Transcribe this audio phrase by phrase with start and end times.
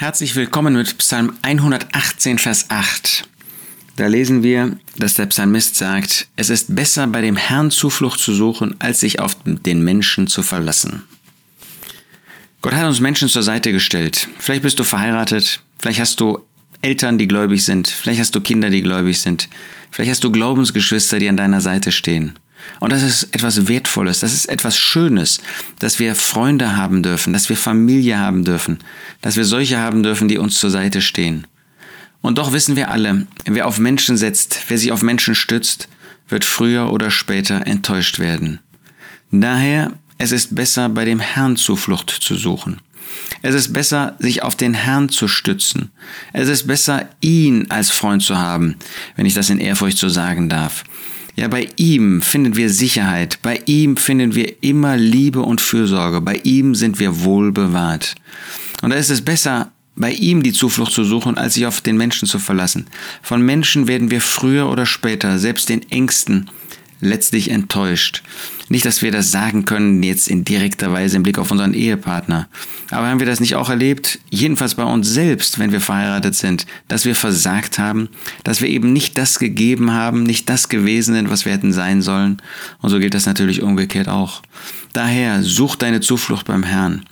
[0.00, 3.28] Herzlich willkommen mit Psalm 118, Vers 8.
[3.96, 8.32] Da lesen wir, dass der Psalmist sagt, es ist besser bei dem Herrn Zuflucht zu
[8.32, 11.02] suchen, als sich auf den Menschen zu verlassen.
[12.62, 14.26] Gott hat uns Menschen zur Seite gestellt.
[14.38, 16.46] Vielleicht bist du verheiratet, vielleicht hast du
[16.80, 19.50] Eltern, die gläubig sind, vielleicht hast du Kinder, die gläubig sind,
[19.90, 22.38] vielleicht hast du Glaubensgeschwister, die an deiner Seite stehen.
[22.80, 25.40] Und das ist etwas Wertvolles, das ist etwas Schönes,
[25.78, 28.78] dass wir Freunde haben dürfen, dass wir Familie haben dürfen,
[29.20, 31.46] dass wir solche haben dürfen, die uns zur Seite stehen.
[32.22, 35.88] Und doch wissen wir alle, wer auf Menschen setzt, wer sich auf Menschen stützt,
[36.28, 38.60] wird früher oder später enttäuscht werden.
[39.30, 42.80] Daher, es ist besser, bei dem Herrn Zuflucht zu suchen.
[43.42, 45.90] Es ist besser, sich auf den Herrn zu stützen.
[46.32, 48.76] Es ist besser, ihn als Freund zu haben,
[49.16, 50.84] wenn ich das in Ehrfurcht so sagen darf.
[51.36, 56.40] Ja, bei ihm finden wir Sicherheit, bei ihm finden wir immer Liebe und Fürsorge, bei
[56.42, 58.14] ihm sind wir wohl bewahrt.
[58.82, 61.96] Und da ist es besser, bei ihm die Zuflucht zu suchen, als sich auf den
[61.96, 62.86] Menschen zu verlassen.
[63.22, 66.50] Von Menschen werden wir früher oder später, selbst den Ängsten,
[67.00, 68.22] letztlich enttäuscht.
[68.68, 72.48] Nicht, dass wir das sagen können, jetzt in direkter Weise im Blick auf unseren Ehepartner.
[72.90, 76.66] Aber haben wir das nicht auch erlebt, jedenfalls bei uns selbst, wenn wir verheiratet sind,
[76.86, 78.08] dass wir versagt haben,
[78.44, 82.00] dass wir eben nicht das gegeben haben, nicht das gewesen sind, was wir hätten sein
[82.00, 82.40] sollen?
[82.80, 84.42] Und so gilt das natürlich umgekehrt auch.
[84.92, 87.04] Daher such deine Zuflucht beim Herrn.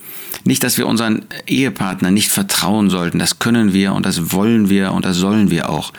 [0.49, 3.19] Nicht, dass wir unseren Ehepartner nicht vertrauen sollten.
[3.19, 5.93] Das können wir und das wollen wir und das sollen wir auch.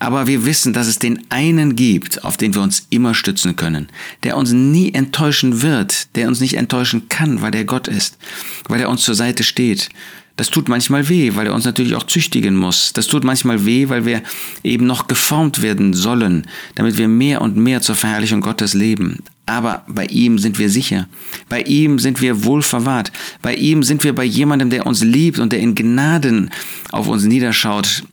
[0.00, 3.86] Aber wir wissen, dass es den einen gibt, auf den wir uns immer stützen können,
[4.24, 8.18] der uns nie enttäuschen wird, der uns nicht enttäuschen kann, weil er Gott ist,
[8.66, 9.88] weil er uns zur Seite steht.
[10.36, 12.92] Das tut manchmal weh, weil er uns natürlich auch züchtigen muss.
[12.92, 14.22] Das tut manchmal weh, weil wir
[14.64, 19.18] eben noch geformt werden sollen, damit wir mehr und mehr zur Verherrlichung Gottes leben.
[19.44, 21.08] Aber bei ihm sind wir sicher.
[21.48, 23.12] Bei ihm sind wir wohl verwahrt.
[23.42, 26.50] Bei ihm sind wir bei jemandem, der uns liebt und der in Gnaden
[26.92, 28.04] auf uns niederschaut,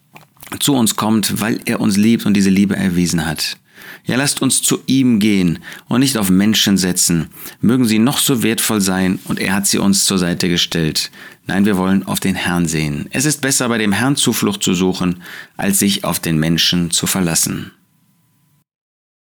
[0.60, 3.58] zu uns kommt, weil er uns liebt und diese Liebe erwiesen hat.
[4.06, 7.28] Ja, lasst uns zu ihm gehen und nicht auf Menschen setzen.
[7.62, 11.12] Mögen sie noch so wertvoll sein und er hat sie uns zur Seite gestellt.
[11.46, 13.08] Nein, wir wollen auf den Herrn sehen.
[13.12, 15.22] Es ist besser, bei dem Herrn Zuflucht zu suchen,
[15.58, 17.72] als sich auf den Menschen zu verlassen.